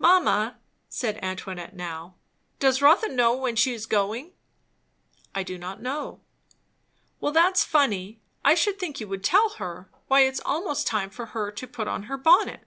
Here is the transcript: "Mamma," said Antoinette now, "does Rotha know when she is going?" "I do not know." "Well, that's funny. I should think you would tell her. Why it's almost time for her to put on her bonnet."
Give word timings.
"Mamma," 0.00 0.58
said 0.88 1.22
Antoinette 1.22 1.76
now, 1.76 2.16
"does 2.58 2.82
Rotha 2.82 3.06
know 3.08 3.36
when 3.36 3.54
she 3.54 3.72
is 3.72 3.86
going?" 3.86 4.32
"I 5.36 5.44
do 5.44 5.56
not 5.56 5.80
know." 5.80 6.20
"Well, 7.20 7.30
that's 7.30 7.62
funny. 7.62 8.20
I 8.44 8.56
should 8.56 8.80
think 8.80 8.98
you 8.98 9.06
would 9.06 9.22
tell 9.22 9.50
her. 9.50 9.88
Why 10.08 10.22
it's 10.22 10.40
almost 10.40 10.88
time 10.88 11.10
for 11.10 11.26
her 11.26 11.52
to 11.52 11.66
put 11.68 11.86
on 11.86 12.02
her 12.10 12.16
bonnet." 12.16 12.66